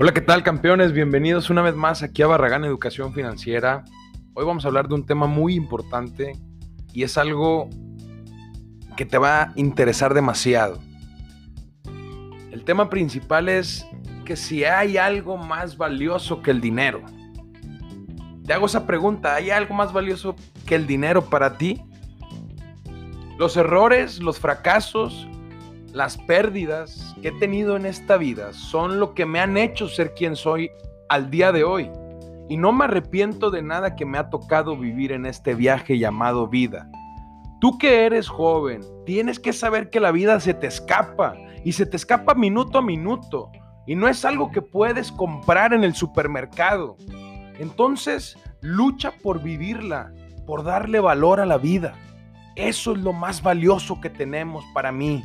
Hola, 0.00 0.12
¿qué 0.12 0.20
tal 0.20 0.42
campeones? 0.42 0.92
Bienvenidos 0.92 1.50
una 1.50 1.62
vez 1.62 1.76
más 1.76 2.02
aquí 2.02 2.20
a 2.22 2.26
Barragán 2.26 2.64
Educación 2.64 3.14
Financiera. 3.14 3.84
Hoy 4.34 4.44
vamos 4.44 4.64
a 4.64 4.68
hablar 4.68 4.88
de 4.88 4.94
un 4.94 5.06
tema 5.06 5.28
muy 5.28 5.54
importante 5.54 6.32
y 6.92 7.04
es 7.04 7.16
algo 7.16 7.70
que 8.96 9.06
te 9.06 9.18
va 9.18 9.42
a 9.42 9.52
interesar 9.54 10.12
demasiado. 10.12 10.80
El 12.50 12.64
tema 12.64 12.90
principal 12.90 13.48
es 13.48 13.86
que 14.24 14.34
si 14.34 14.64
hay 14.64 14.96
algo 14.96 15.36
más 15.36 15.76
valioso 15.76 16.42
que 16.42 16.50
el 16.50 16.60
dinero. 16.60 17.00
Te 18.44 18.52
hago 18.52 18.66
esa 18.66 18.88
pregunta, 18.88 19.36
¿hay 19.36 19.50
algo 19.50 19.74
más 19.74 19.92
valioso 19.92 20.34
que 20.66 20.74
el 20.74 20.88
dinero 20.88 21.26
para 21.26 21.56
ti? 21.56 21.80
Los 23.38 23.56
errores, 23.56 24.20
los 24.20 24.40
fracasos, 24.40 25.28
las 25.94 26.18
pérdidas 26.18 27.14
que 27.22 27.28
he 27.28 27.32
tenido 27.38 27.76
en 27.76 27.86
esta 27.86 28.16
vida 28.16 28.52
son 28.52 28.98
lo 28.98 29.14
que 29.14 29.26
me 29.26 29.38
han 29.38 29.56
hecho 29.56 29.88
ser 29.88 30.12
quien 30.12 30.34
soy 30.34 30.72
al 31.08 31.30
día 31.30 31.52
de 31.52 31.62
hoy. 31.62 31.88
Y 32.48 32.56
no 32.56 32.72
me 32.72 32.84
arrepiento 32.84 33.50
de 33.52 33.62
nada 33.62 33.94
que 33.94 34.04
me 34.04 34.18
ha 34.18 34.28
tocado 34.28 34.76
vivir 34.76 35.12
en 35.12 35.24
este 35.24 35.54
viaje 35.54 35.96
llamado 35.96 36.48
vida. 36.48 36.90
Tú 37.60 37.78
que 37.78 38.06
eres 38.06 38.28
joven, 38.28 38.80
tienes 39.06 39.38
que 39.38 39.52
saber 39.52 39.88
que 39.88 40.00
la 40.00 40.10
vida 40.10 40.40
se 40.40 40.52
te 40.52 40.66
escapa 40.66 41.36
y 41.64 41.72
se 41.72 41.86
te 41.86 41.96
escapa 41.96 42.34
minuto 42.34 42.78
a 42.78 42.82
minuto. 42.82 43.52
Y 43.86 43.94
no 43.94 44.08
es 44.08 44.24
algo 44.24 44.50
que 44.50 44.62
puedes 44.62 45.12
comprar 45.12 45.72
en 45.72 45.84
el 45.84 45.94
supermercado. 45.94 46.96
Entonces, 47.60 48.36
lucha 48.60 49.12
por 49.22 49.40
vivirla, 49.40 50.12
por 50.44 50.64
darle 50.64 50.98
valor 50.98 51.38
a 51.38 51.46
la 51.46 51.56
vida. 51.56 51.94
Eso 52.56 52.92
es 52.92 52.98
lo 52.98 53.12
más 53.12 53.42
valioso 53.42 54.00
que 54.00 54.10
tenemos 54.10 54.64
para 54.74 54.90
mí. 54.90 55.24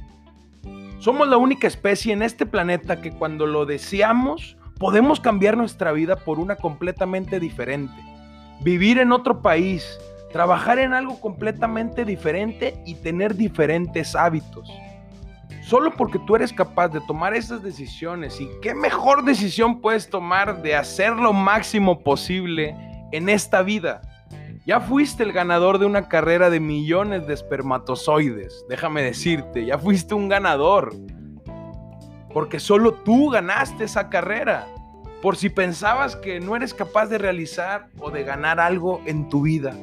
Somos 0.99 1.30
la 1.30 1.38
única 1.38 1.66
especie 1.66 2.12
en 2.12 2.21
este 2.21 2.45
planeta 2.45 3.02
que 3.02 3.11
cuando 3.11 3.47
lo 3.47 3.66
deseamos 3.66 4.58
podemos 4.78 5.22
cambiar 5.22 5.55
nuestra 5.55 5.94
vida 5.94 6.17
por 6.17 6.39
una 6.39 6.58
completamente 6.58 7.39
diferente. 7.39 7.95
Vivir 8.61 9.00
en 9.00 9.14
otro 9.14 9.42
país, 9.42 9.97
trabajar 10.33 10.77
en 10.77 10.94
algo 10.94 11.22
completamente 11.22 12.03
diferente 12.03 12.81
y 12.86 12.95
tener 12.95 13.36
diferentes 13.36 14.14
hábitos. 14.14 14.70
Solo 15.61 15.92
porque 15.92 16.20
tú 16.27 16.36
eres 16.36 16.52
capaz 16.52 16.89
de 16.89 17.00
tomar 17.02 17.33
esas 17.33 17.64
decisiones 17.64 18.42
y 18.42 18.50
qué 18.61 18.75
mejor 18.75 19.23
decisión 19.23 19.80
puedes 19.80 20.09
tomar 20.09 20.61
de 20.61 20.75
hacer 20.75 21.14
lo 21.14 21.31
máximo 21.31 22.03
posible 22.03 22.75
en 23.14 23.30
esta 23.30 23.61
vida. 23.61 24.02
Ya 24.70 24.80
fuiste 24.80 25.23
el 25.23 25.34
ganador 25.34 25.80
de 25.80 25.88
una 25.88 26.08
carrera 26.08 26.52
de 26.52 26.59
millones 26.59 27.25
de 27.25 27.34
espermatozoides, 27.34 28.67
déjame 28.70 29.02
decirte, 29.02 29.66
ya 29.66 29.80
fuiste 29.80 30.14
un 30.14 30.30
ganador. 30.30 30.94
Porque 32.31 32.59
solo 32.59 32.94
tú 32.94 33.31
ganaste 33.31 33.86
esa 33.86 34.09
carrera. 34.09 34.67
Por 35.23 35.38
si 35.38 35.50
pensabas 35.50 36.16
que 36.16 36.39
no 36.39 36.56
eres 36.56 36.76
capaz 36.76 37.08
de 37.08 37.17
realizar 37.17 37.88
o 37.98 38.11
de 38.11 38.23
ganar 38.23 38.59
algo 38.59 39.02
en 39.08 39.28
tu 39.28 39.42
vida. 39.42 39.76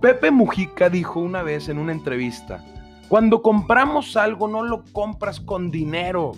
Pepe 0.00 0.30
Mujica 0.30 0.88
dijo 0.88 1.20
una 1.20 1.42
vez 1.42 1.68
en 1.68 1.76
una 1.76 1.92
entrevista, 1.92 2.64
cuando 3.08 3.42
compramos 3.42 4.16
algo 4.16 4.48
no 4.48 4.62
lo 4.62 4.84
compras 4.92 5.38
con 5.38 5.70
dinero. 5.70 6.32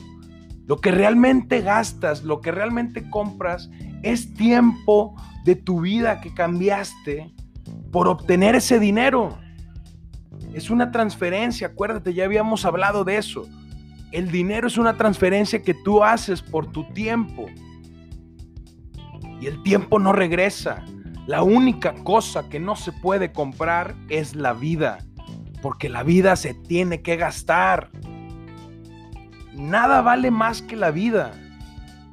Lo 0.66 0.78
que 0.78 0.90
realmente 0.90 1.60
gastas, 1.60 2.24
lo 2.24 2.40
que 2.40 2.50
realmente 2.50 3.08
compras 3.10 3.70
es 4.02 4.34
tiempo 4.34 5.14
de 5.44 5.56
tu 5.56 5.80
vida 5.80 6.20
que 6.20 6.32
cambiaste 6.34 7.32
por 7.90 8.08
obtener 8.08 8.54
ese 8.54 8.78
dinero. 8.78 9.38
Es 10.54 10.70
una 10.70 10.90
transferencia, 10.90 11.68
acuérdate, 11.68 12.14
ya 12.14 12.24
habíamos 12.24 12.64
hablado 12.64 13.04
de 13.04 13.16
eso. 13.16 13.48
El 14.12 14.30
dinero 14.30 14.66
es 14.66 14.76
una 14.76 14.96
transferencia 14.96 15.62
que 15.62 15.74
tú 15.74 16.04
haces 16.04 16.42
por 16.42 16.70
tu 16.70 16.84
tiempo. 16.92 17.46
Y 19.40 19.46
el 19.46 19.62
tiempo 19.62 19.98
no 19.98 20.12
regresa. 20.12 20.84
La 21.26 21.42
única 21.42 21.94
cosa 21.94 22.48
que 22.48 22.60
no 22.60 22.76
se 22.76 22.92
puede 22.92 23.32
comprar 23.32 23.94
es 24.08 24.34
la 24.34 24.52
vida. 24.52 24.98
Porque 25.62 25.88
la 25.88 26.02
vida 26.02 26.36
se 26.36 26.54
tiene 26.54 27.00
que 27.00 27.16
gastar. 27.16 27.90
Nada 29.54 30.02
vale 30.02 30.30
más 30.30 30.60
que 30.60 30.76
la 30.76 30.90
vida. 30.90 31.32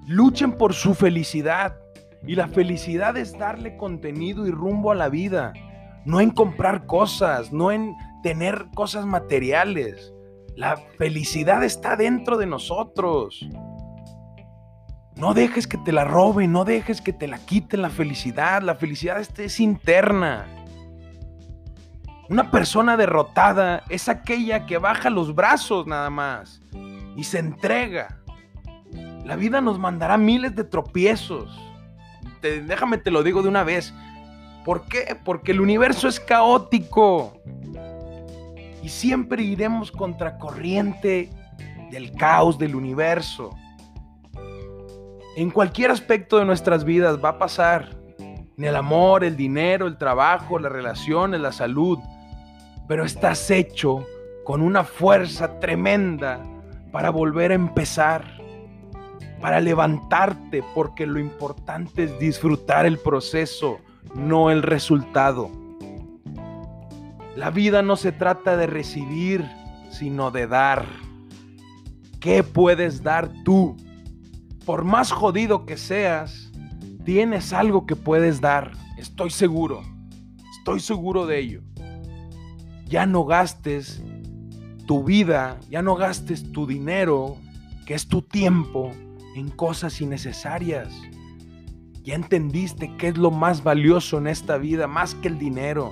Luchen 0.09 0.53
por 0.53 0.73
su 0.73 0.95
felicidad. 0.95 1.77
Y 2.25 2.33
la 2.33 2.47
felicidad 2.47 3.15
es 3.15 3.37
darle 3.37 3.77
contenido 3.77 4.47
y 4.47 4.49
rumbo 4.49 4.91
a 4.91 4.95
la 4.95 5.07
vida. 5.07 5.53
No 6.03 6.19
en 6.19 6.31
comprar 6.31 6.87
cosas, 6.87 7.53
no 7.53 7.71
en 7.71 7.95
tener 8.23 8.69
cosas 8.73 9.05
materiales. 9.05 10.11
La 10.55 10.77
felicidad 10.97 11.63
está 11.63 11.95
dentro 11.95 12.39
de 12.39 12.47
nosotros. 12.47 13.47
No 15.15 15.35
dejes 15.35 15.67
que 15.67 15.77
te 15.77 15.91
la 15.91 16.05
roben, 16.05 16.53
no 16.53 16.65
dejes 16.65 17.01
que 17.01 17.13
te 17.13 17.27
la 17.27 17.37
quiten 17.37 17.83
la 17.83 17.91
felicidad. 17.91 18.63
La 18.63 18.73
felicidad 18.73 19.21
es 19.37 19.59
interna. 19.59 20.47
Una 22.29 22.49
persona 22.49 22.97
derrotada 22.97 23.83
es 23.89 24.09
aquella 24.09 24.65
que 24.65 24.79
baja 24.79 25.11
los 25.11 25.35
brazos 25.35 25.85
nada 25.85 26.09
más 26.09 26.63
y 27.15 27.25
se 27.25 27.37
entrega. 27.37 28.18
La 29.29 29.37
vida 29.37 29.61
nos 29.61 29.79
mandará 29.79 30.17
miles 30.17 30.53
de 30.57 30.65
tropiezos 30.65 31.69
déjame 32.41 32.97
te 32.97 33.11
lo 33.11 33.23
digo 33.23 33.41
de 33.41 33.49
una 33.49 33.63
vez. 33.63 33.93
¿Por 34.65 34.83
qué? 34.87 35.17
Porque 35.23 35.51
el 35.51 35.61
universo 35.61 36.07
es 36.07 36.19
caótico. 36.19 37.33
Y 38.81 38.89
siempre 38.89 39.43
iremos 39.43 39.91
contracorriente 39.91 41.29
del 41.91 42.11
caos 42.13 42.57
del 42.57 42.75
universo. 42.75 43.55
En 45.35 45.51
cualquier 45.51 45.91
aspecto 45.91 46.37
de 46.37 46.45
nuestras 46.45 46.83
vidas 46.83 47.23
va 47.23 47.29
a 47.29 47.37
pasar. 47.37 47.97
En 48.19 48.65
el 48.65 48.75
amor, 48.75 49.23
el 49.23 49.37
dinero, 49.37 49.87
el 49.87 49.97
trabajo, 49.97 50.59
las 50.59 50.71
relaciones, 50.71 51.39
la 51.39 51.51
salud. 51.51 51.97
Pero 52.87 53.05
estás 53.05 53.49
hecho 53.49 54.05
con 54.43 54.61
una 54.61 54.83
fuerza 54.83 55.59
tremenda 55.59 56.43
para 56.91 57.09
volver 57.09 57.51
a 57.51 57.55
empezar 57.55 58.38
para 59.41 59.61
levantarte, 59.61 60.63
porque 60.75 61.05
lo 61.05 61.19
importante 61.19 62.05
es 62.05 62.19
disfrutar 62.19 62.85
el 62.85 62.97
proceso, 62.97 63.79
no 64.15 64.51
el 64.51 64.63
resultado. 64.63 65.49
La 67.35 67.51
vida 67.51 67.81
no 67.81 67.95
se 67.95 68.11
trata 68.11 68.57
de 68.57 68.67
recibir, 68.67 69.45
sino 69.91 70.31
de 70.31 70.47
dar. 70.47 70.85
¿Qué 72.19 72.43
puedes 72.43 73.01
dar 73.01 73.31
tú? 73.45 73.77
Por 74.65 74.83
más 74.83 75.11
jodido 75.11 75.65
que 75.65 75.77
seas, 75.77 76.51
tienes 77.05 77.53
algo 77.53 77.85
que 77.85 77.95
puedes 77.95 78.41
dar. 78.41 78.71
Estoy 78.97 79.29
seguro. 79.29 79.81
Estoy 80.57 80.81
seguro 80.81 81.25
de 81.25 81.39
ello. 81.39 81.61
Ya 82.85 83.05
no 83.05 83.23
gastes 83.23 84.03
tu 84.85 85.03
vida, 85.03 85.57
ya 85.69 85.81
no 85.81 85.95
gastes 85.95 86.51
tu 86.51 86.67
dinero, 86.67 87.37
que 87.85 87.93
es 87.93 88.07
tu 88.07 88.21
tiempo, 88.21 88.91
en 89.39 89.49
cosas 89.49 90.01
innecesarias. 90.01 90.89
Ya 92.03 92.15
entendiste 92.15 92.95
qué 92.97 93.09
es 93.09 93.17
lo 93.17 93.31
más 93.31 93.63
valioso 93.63 94.17
en 94.17 94.27
esta 94.27 94.57
vida, 94.57 94.87
más 94.87 95.15
que 95.15 95.27
el 95.27 95.39
dinero. 95.39 95.91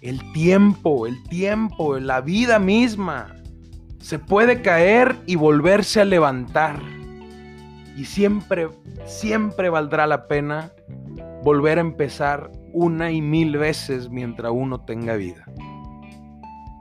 El 0.00 0.20
tiempo, 0.32 1.06
el 1.06 1.22
tiempo, 1.24 1.98
la 1.98 2.20
vida 2.20 2.58
misma. 2.58 3.34
Se 3.98 4.18
puede 4.18 4.62
caer 4.62 5.16
y 5.26 5.36
volverse 5.36 6.00
a 6.00 6.04
levantar. 6.04 6.80
Y 7.96 8.04
siempre, 8.04 8.68
siempre 9.04 9.70
valdrá 9.70 10.06
la 10.06 10.28
pena 10.28 10.70
volver 11.42 11.78
a 11.78 11.80
empezar 11.80 12.50
una 12.72 13.10
y 13.10 13.22
mil 13.22 13.56
veces 13.56 14.10
mientras 14.10 14.52
uno 14.54 14.80
tenga 14.80 15.16
vida. 15.16 15.44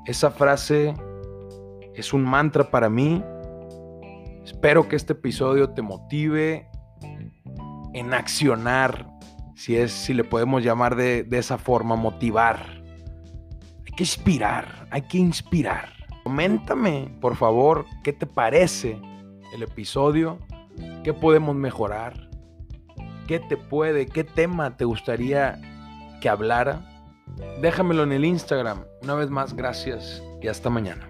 Esa 0.06 0.30
frase 0.30 0.94
es 1.96 2.14
un 2.14 2.24
mantra 2.24 2.70
para 2.70 2.90
mí 2.90 3.24
Espero 4.46 4.88
que 4.88 4.96
este 4.96 5.14
episodio 5.14 5.72
te 5.72 5.82
motive 5.82 6.70
en 7.96 8.14
accionar, 8.14 9.10
si 9.56 9.76
es, 9.76 9.92
si 9.92 10.14
le 10.14 10.24
podemos 10.24 10.64
llamar 10.64 10.96
de, 10.96 11.24
de 11.24 11.40
esa 11.40 11.58
forma, 11.58 11.96
motivar. 11.96 12.84
Hay 13.88 13.94
que 13.98 14.04
inspirar, 14.04 14.88
hay 14.92 15.02
que 15.02 15.18
inspirar. 15.18 15.90
Coméntame, 16.24 17.18
por 17.20 17.36
favor, 17.36 17.86
qué 18.04 18.14
te 18.14 18.28
parece 18.28 19.02
el 19.52 19.64
episodio, 19.64 20.38
qué 21.04 21.12
podemos 21.12 21.56
mejorar, 21.56 22.30
qué 23.28 23.40
te 23.40 23.58
puede, 23.58 24.06
qué 24.06 24.24
tema 24.24 24.78
te 24.78 24.86
gustaría 24.86 25.60
que 26.22 26.30
hablara. 26.30 26.82
Déjamelo 27.62 28.04
en 28.04 28.12
el 28.12 28.26
Instagram. 28.26 28.84
Una 29.02 29.16
vez 29.16 29.32
más, 29.32 29.56
gracias 29.56 30.22
y 30.40 30.48
hasta 30.48 30.70
mañana. 30.70 31.10